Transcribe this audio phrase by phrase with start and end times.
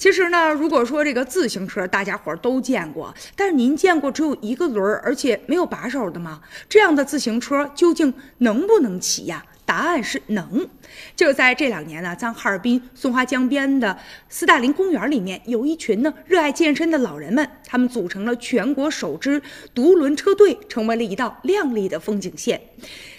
[0.00, 6.40] 其实呢，如果说这个自行车大家伙都见过，但是您见过只有一个轮儿而且没有把手的吗？
[6.70, 9.44] 这样的自行车究竟能不能骑呀？
[9.66, 10.66] 答案是能。
[11.14, 13.94] 就在这两年呢，在哈尔滨松花江边的
[14.30, 19.42] 斯大林公园里面，有一群呢热爱健身的老人们，他们组成了全国首支
[19.74, 22.58] 独轮车队，成为了一道亮丽的风景线。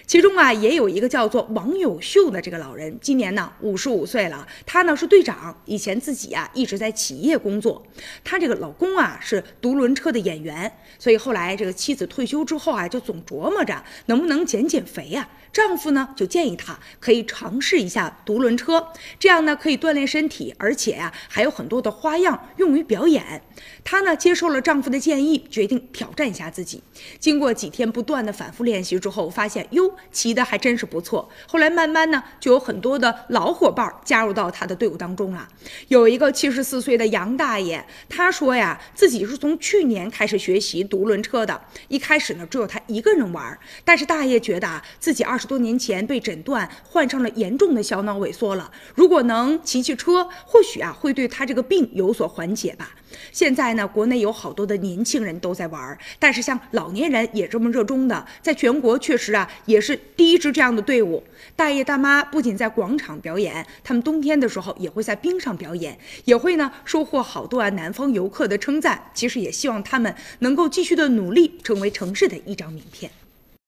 [0.06, 4.46] 其中啊，也有一个叫做王友秀的这个老人，今年呢五十五岁了。
[4.66, 7.82] 他呢是队长，以前自己啊一直在企业工作。
[8.22, 15.28] 他这个老公啊是独轮车的演员，所以后来这个妻子退休之后啊，就总琢磨着能不能减减肥呀。
[15.52, 18.88] 丈夫呢就建议她可以尝试一下独轮车，
[19.18, 23.42] 这样呢可以锻炼身体，而且呀还有很多的花样用于表演。
[23.84, 26.82] 她呢接受了丈夫的建议，决定挑战一下自己。
[27.18, 31.28] 经过几天不断的反复练习之后，发现哟骑的还真是不错。
[31.46, 35.46] 后来慢慢呢就有很多的老伙伴加入到他的队伍当中了。
[35.88, 45.38] 有一个七十四岁的杨大爷，他说呀自己是从去年开始学习独轮车的，一开始呢只有他一个人玩，但是大爷觉得啊自己二。
[45.42, 52.92] 十多年前被诊断患上了严重的小脑萎缩了，如果能骑骑车，或许啊会对他这个病有所缓解吧。
[53.30, 61.22] 现在呢，国内有好多的年轻人都在玩，但是像老年人也这么热衷的，在全国确实啊也是第一支这样的队伍。
[61.54, 69.10] 大爷大妈不仅在广场表演，他们冬天的时候也会在冰上表演，也会呢收获好多啊南方游客的称赞。
[69.12, 73.10] 其实也希望他们能够继续的努力，成为城市的一张名片。